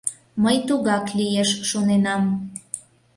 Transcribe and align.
Мый 0.43 0.57
тугак 0.67 1.05
лиеш 1.17 1.49
шоненам... 1.69 2.23